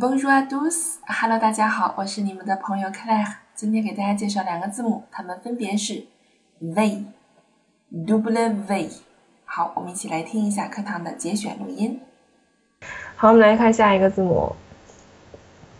[0.00, 3.32] Bonjour à tous，Hello，大家好，我是你们的朋友 Claire。
[3.56, 6.04] 今天给大家介绍两个字母，它们分别是
[6.60, 8.90] V，double V。
[9.44, 12.00] 好，我们一起来听一下课堂的节选录音。
[13.16, 14.54] 好，我们来看下一个字母。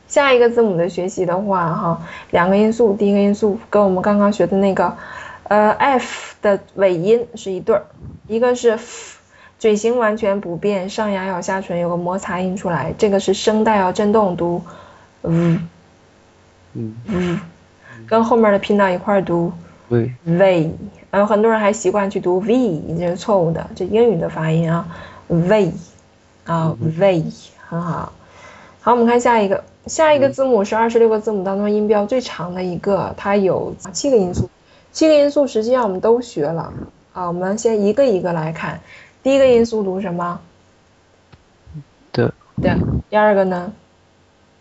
[0.08, 4.96] 下一个字母的学习的话，哈，两个因素，第一个因素跟我们刚刚学的那个，
[5.44, 7.86] 呃，F 的尾音是一对儿，
[8.26, 9.17] 一个是 F。
[9.58, 14.62] 嘴型完全不变，上牙咬下唇有个摩擦音出来，这个是声带要震动读，
[15.24, 15.68] 嗯
[16.74, 17.40] 嗯，
[18.06, 19.52] 跟后面的拼到一块读
[19.88, 20.70] ，v v，
[21.10, 24.86] 然后很多人还习惯去读 v，这是错误的，这英语的发音啊
[25.26, 25.72] ，v，
[26.44, 27.24] 啊 v，
[27.68, 28.12] 很好，
[28.80, 34.48] 好，我们看下一个，下一个字母是二十六个字母当中音标最长的一个，它有七个音素，
[34.92, 36.72] 七个音素实际上我们都学了，
[37.12, 38.78] 啊，我们先一个一个来看。
[39.28, 40.40] 第一个音素读什么？
[42.12, 42.32] 的。
[42.62, 42.78] 的。
[43.10, 43.74] 第二个呢？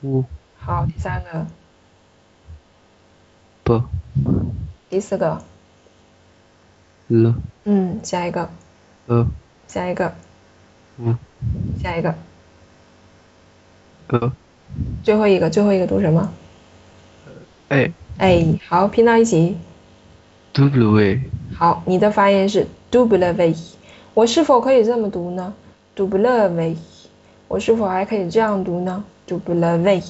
[0.01, 0.25] 呜。
[0.57, 1.47] 好，第三个。
[3.63, 3.81] 不。
[4.89, 5.41] 第四个。
[7.07, 7.35] 了。
[7.63, 8.49] 嗯，下一个。
[9.05, 9.25] 呃。
[9.69, 10.13] 下一个。
[10.97, 11.17] 嗯。
[11.81, 12.13] 下一个。
[14.07, 14.33] 呃。
[15.01, 16.29] 最后一个，最后一个读什么
[17.69, 17.93] ？A。
[18.17, 19.55] A，好，拼到一起。
[20.51, 21.21] W。
[21.55, 23.55] 好，你的发音是 W。
[24.17, 25.53] 我是否可以这么读呢
[25.95, 26.75] ？double v，
[27.47, 30.01] 我是否还可以这样读呢？double v，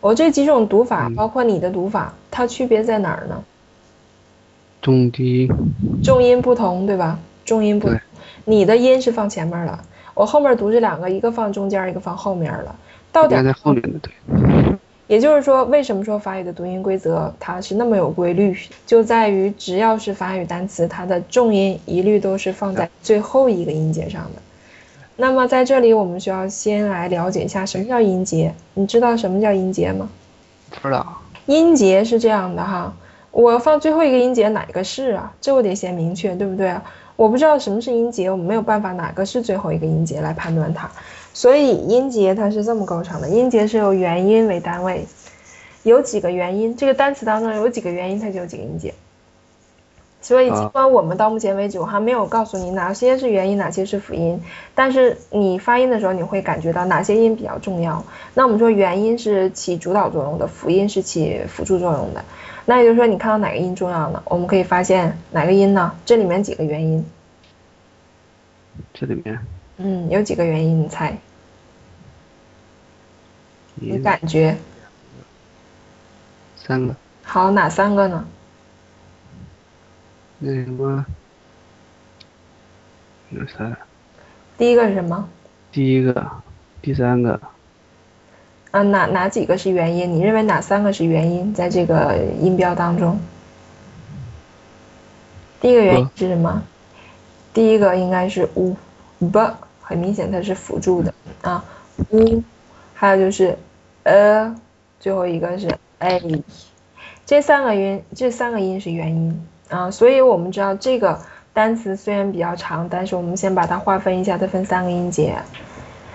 [0.00, 3.44] 我这几种读法，包括你的读法，它区别在哪儿呢？
[4.80, 5.46] 重低，
[6.02, 7.18] 重音不同，对吧？
[7.44, 8.00] 重音不同，
[8.46, 9.78] 你的音是放前面了，
[10.14, 12.74] 我后面读这两个，一个放中间，一个放后面了，
[13.12, 14.10] 到点在后面的对。
[15.08, 18.56] 也就是说，为什么说法语的读音规则它是那么有规律，
[18.86, 24.42] 就在于只要是法语单词，它的重音一律都是放在最后一个音节上的。
[25.16, 28.54] 那么在这里，我们需要先来了解一下什么叫音节。
[28.74, 30.08] 你知道什么叫音节吗？
[30.70, 31.20] 不知道。
[31.46, 32.94] 音节是这样的哈，
[33.30, 35.34] 我放最后一个音节哪个是啊？
[35.40, 36.72] 这我得先明确，对不对？
[37.18, 40.88] 我不知道什么是音节，我们没有办法哪个是最后一个音节来判断它。
[41.34, 45.04] 所以音节它是这么构成的，音节是由元音为单位，
[45.82, 48.94] 有几个元音，这个单词当中有几个元音，它就有几个音节。
[50.20, 54.40] 所以尽管我们到目前为止我还没有告诉你哪些是元音，哪些是辅音，
[54.76, 58.04] 但是你发音的时候你会感觉到哪些音比较重要。
[58.34, 62.24] 那我们说元音是起主导作用的，辅音是起辅助作用的。
[62.68, 64.22] 那也就是说你看到哪个音重要呢？
[64.26, 65.98] 我们可以发现哪个音呢？
[66.04, 67.02] 这里面几个元音？
[68.92, 69.38] 这里面。
[69.78, 70.82] 嗯，有几个元音？
[70.82, 71.16] 你猜？
[73.76, 74.54] 你感觉？
[76.56, 76.94] 三个。
[77.22, 78.28] 好，哪三个呢？
[80.38, 81.06] 那什么？
[83.30, 83.74] 有三。
[84.58, 85.26] 第一个是什么？
[85.72, 86.30] 第一个，
[86.82, 87.40] 第三个。
[88.70, 90.12] 啊，哪哪几个是元音？
[90.14, 91.54] 你认为哪三个是元音？
[91.54, 93.18] 在这个音标当中，
[95.60, 96.62] 第一个元音是什么？
[97.52, 101.64] 第一个应该是 u，b，很明显它是辅助的啊
[102.10, 102.42] ，u，
[102.94, 103.56] 还有就是。
[104.04, 104.54] 呃，
[105.00, 105.68] 最后一个是
[105.98, 106.42] a，
[107.26, 111.20] 这三个音，这三个音是元音啊，所以我们知道这个
[111.52, 115.36] 单词虽然比较长，但是我们先把它划分一下，它分三个音节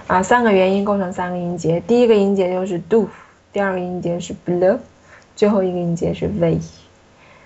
[0.08, 3.08] 啊，三个元音构成三个音节，第一个音节就是 do，
[3.53, 4.78] 第二个音节是 ble，
[5.36, 6.59] 最后一个音节是 v。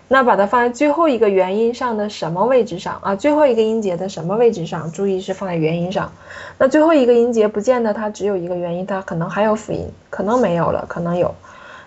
[0.08, 3.16] 那把它放在最后一个元音上的什么位置上啊？
[3.16, 4.92] 最后一个音节的什么位置上？
[4.92, 6.12] 注意是放在元音上。
[6.58, 11.36] 那最后一个音节不见得它只有一个元音，它可能还有辅音，可能没有了，可能有。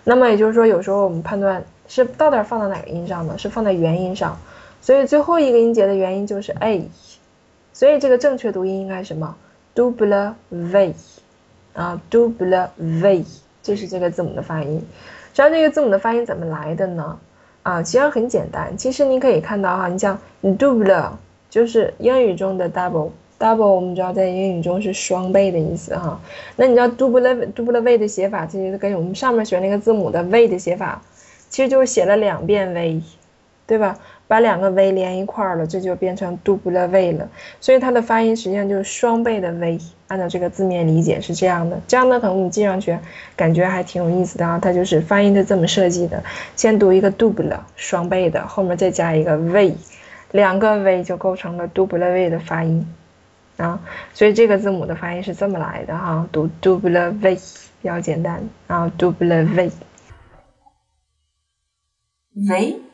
[0.05, 3.37] 那么也就是说，有时候我们判断是到底放在哪个音上呢？
[3.39, 4.39] 是放在元音上。
[4.81, 6.89] 所以最后一个音节的元音就是 a。
[7.73, 9.35] 所以这个正确读音应该什么
[9.81, 10.95] ？double v
[11.73, 13.25] 啊，double v，
[13.63, 14.79] 这是这个字母的发音。
[15.33, 17.19] 实际上这个字母的发音怎么来的呢？
[17.63, 18.77] 啊，其实很简单。
[18.77, 21.13] 其实你可以看到哈，你像 double
[21.49, 26.21] 就是英语中的 double，double 我们知道在英语中是双倍的意思哈。
[26.57, 31.01] 那你知道 double double v 的写法，其实跟我们上面学那个字母的 v 的写法，
[31.49, 33.03] 其实就是写了两遍 v，
[33.67, 33.99] 对吧？
[34.31, 37.29] 把两个 v 连一块儿了，这就变成 double v 了。
[37.61, 39.81] 所以它的发音实际上就是双倍的 v。
[40.07, 42.97] 按照这个字面理解是这样的，这样呢可能你记上去
[43.35, 44.61] 感觉还挺有意思的啊。
[44.63, 46.23] 它就是发音是这么设计的，
[46.55, 49.75] 先读一个 double 双倍的，后面再加一个 v，
[50.31, 52.87] 两个 v 就构成了 double v 的发音
[53.57, 53.81] 啊。
[54.15, 57.35] 所以这个字母的发音是这么来的哈，读 double v
[57.83, 59.45] 比较简单啊，double
[62.37, 62.90] v，v。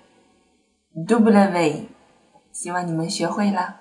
[0.97, 1.89] Double way，
[2.53, 3.77] 希望你们学会了。